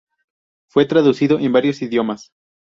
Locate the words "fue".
0.67-0.87